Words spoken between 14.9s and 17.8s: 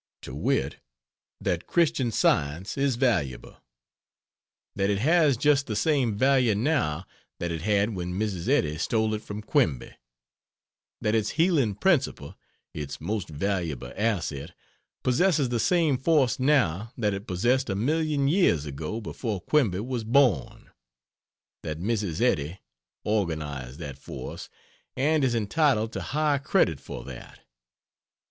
possesses the same force now that it possessed a